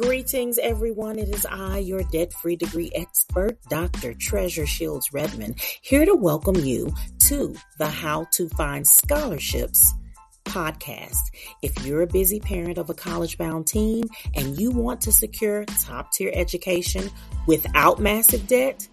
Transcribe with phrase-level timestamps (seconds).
[0.00, 1.18] Greetings, everyone.
[1.18, 4.14] It is I, your debt free degree expert, Dr.
[4.14, 6.94] Treasure Shields Redmond, here to welcome you
[7.26, 9.92] to the How to Find Scholarships
[10.44, 11.18] podcast.
[11.62, 14.04] If you're a busy parent of a college bound teen
[14.36, 17.10] and you want to secure top tier education
[17.48, 18.86] without massive debt,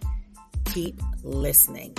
[0.65, 1.95] keep listening.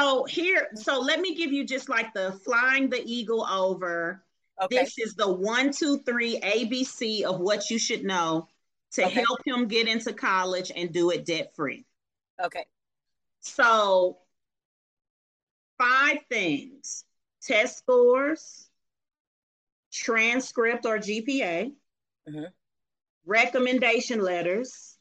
[0.00, 4.24] So here, so let me give you just like the flying the eagle over.
[4.62, 4.78] Okay.
[4.78, 8.48] This is the one, two, three ABC of what you should know
[8.92, 9.20] to okay.
[9.20, 11.84] help him get into college and do it debt free.
[12.42, 12.64] Okay.
[13.40, 14.18] So,
[15.76, 17.04] five things
[17.42, 18.70] test scores,
[19.92, 21.72] transcript or GPA,
[22.28, 22.44] mm-hmm.
[23.26, 24.96] recommendation letters,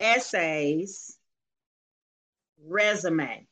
[0.00, 1.16] essays,
[2.62, 3.46] resume.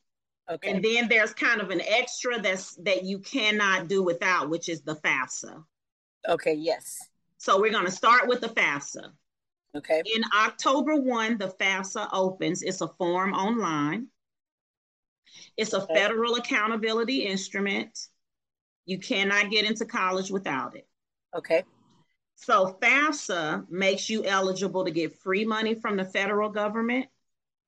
[0.51, 0.71] Okay.
[0.71, 4.83] And then there's kind of an extra that's that you cannot do without, which is
[4.83, 5.63] the FAFSA.
[6.29, 6.99] Okay, yes.
[7.39, 9.13] So we're going to start with the FAFSA.
[9.77, 10.03] Okay.
[10.15, 12.63] In October 1, the FAFSA opens.
[12.63, 14.09] It's a form online.
[15.57, 15.95] It's a okay.
[15.95, 17.97] federal accountability instrument.
[18.87, 20.89] You cannot get into college without it.
[21.37, 21.63] Okay.
[22.35, 27.07] So FAFSA makes you eligible to get free money from the federal government.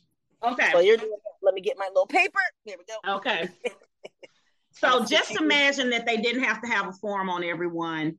[0.43, 0.69] Okay.
[0.71, 2.39] So you're doing let me get my little paper.
[2.65, 3.15] Here we go.
[3.15, 3.49] Okay.
[4.71, 8.17] so just imagine that they didn't have to have a form on everyone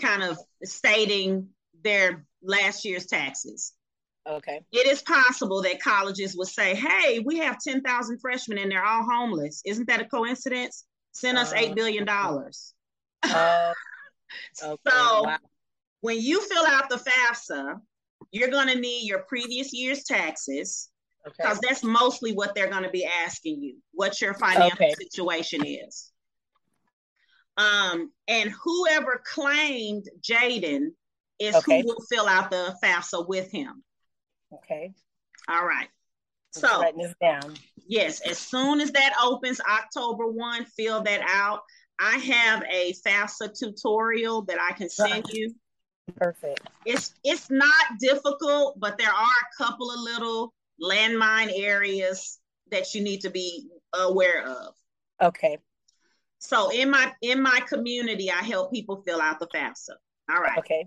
[0.00, 1.48] kind of stating
[1.82, 3.72] their last year's taxes.
[4.26, 4.60] Okay.
[4.72, 9.04] It is possible that colleges would say, hey, we have 10,000 freshmen and they're all
[9.04, 9.60] homeless.
[9.64, 10.84] Isn't that a coincidence?
[11.12, 12.08] Send us uh, $8 billion.
[12.08, 12.22] Uh,
[13.22, 13.72] okay,
[14.62, 14.78] so
[15.24, 15.36] wow.
[16.00, 17.76] when you fill out the FAFSA,
[18.32, 20.88] you're going to need your previous year's taxes
[21.24, 21.68] because okay.
[21.68, 24.94] that's mostly what they're going to be asking you what your financial okay.
[25.00, 26.10] situation is.
[27.56, 30.88] Um and whoever claimed jaden
[31.38, 31.82] is okay.
[31.82, 33.82] who will fill out the fafsa with him.
[34.52, 34.92] Okay.
[35.48, 35.88] All right.
[36.52, 37.54] So writing this down.
[37.86, 41.60] yes as soon as that opens october 1 fill that out.
[42.00, 45.54] I have a fafsa tutorial that i can send you.
[46.16, 46.60] Perfect.
[46.84, 50.52] It's it's not difficult but there are a couple of little
[50.82, 52.38] landmine areas
[52.70, 54.74] that you need to be aware of.
[55.22, 55.58] Okay.
[56.38, 59.94] So in my in my community, I help people fill out the FAFSA.
[60.30, 60.58] All right.
[60.58, 60.86] Okay.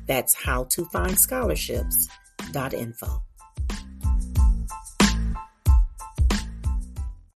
[0.05, 3.23] That's howtofindscholarships.info.